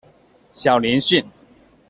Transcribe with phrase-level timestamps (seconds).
[0.51, 1.23] 小林旭。